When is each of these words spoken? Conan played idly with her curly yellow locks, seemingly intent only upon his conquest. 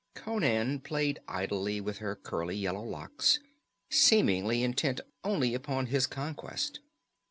Conan 0.15 0.79
played 0.79 1.19
idly 1.27 1.79
with 1.79 1.99
her 1.99 2.15
curly 2.15 2.55
yellow 2.57 2.81
locks, 2.83 3.39
seemingly 3.91 4.63
intent 4.63 4.99
only 5.23 5.53
upon 5.53 5.85
his 5.85 6.07
conquest. 6.07 6.79